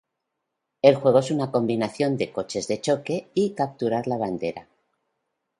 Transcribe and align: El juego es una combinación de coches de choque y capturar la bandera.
El 0.81 0.95
juego 0.95 1.19
es 1.19 1.29
una 1.29 1.51
combinación 1.51 2.17
de 2.17 2.31
coches 2.31 2.67
de 2.67 2.81
choque 2.81 3.29
y 3.35 3.53
capturar 3.53 4.07
la 4.07 4.17
bandera. 4.17 4.67